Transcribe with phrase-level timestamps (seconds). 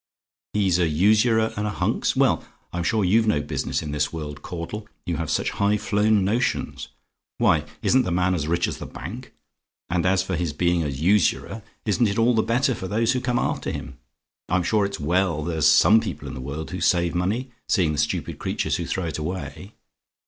[0.53, 2.15] "HE'S A USURER AND A HUNKS?
[2.15, 6.25] "Well, I'm sure, you've no business in this world, Caudle; you have such high flown
[6.25, 6.87] notions.
[7.37, 9.31] Why, isn't the man as rich as the bank?
[9.91, 13.21] And as for his being a usurer, isn't it all the better for those who
[13.21, 13.99] come after him?
[14.49, 17.99] I'm sure it's well there's some people in the world who save money, seeing the
[17.99, 19.75] stupid creatures who throw it away.